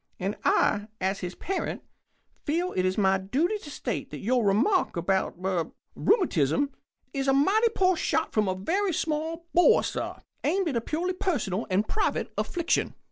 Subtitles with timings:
[0.19, 1.83] And I, as his parent,
[2.43, 6.71] feel it my duty to state that your remark about er rheumatism
[7.13, 11.13] is a mighty poor shot from a very small bore, sir, aimed at a purely
[11.13, 12.95] personal and private affliction."